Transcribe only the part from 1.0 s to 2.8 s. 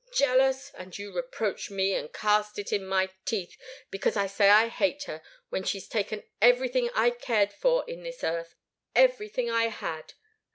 reproach me, and cast it